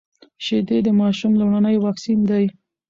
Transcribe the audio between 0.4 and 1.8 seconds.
شيدې د ماشوم لومړنی